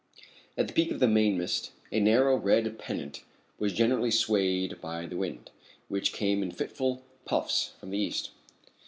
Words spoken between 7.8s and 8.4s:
the east.